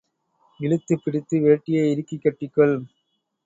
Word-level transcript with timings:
இழுத்துப்பிடித்து 0.59 1.39
வேட்டியை 1.39 1.91
இறுக்கக் 1.91 2.21
கட்டிக் 2.21 2.53
கொள். 2.53 2.75